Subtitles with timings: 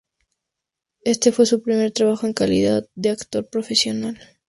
[1.03, 4.17] Este fue su primer trabajo en calidad de actor profesional.